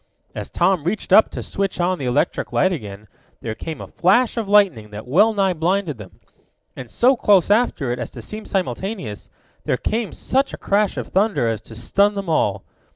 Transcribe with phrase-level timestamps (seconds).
[0.33, 3.07] As Tom reached up to switch on the electric light again,
[3.41, 6.19] there came a flash of lightning that well nigh blinded them.
[6.75, 9.29] And so close after it as to seem simultaneous,
[9.65, 12.63] there came such a crash of thunder as to stun them all.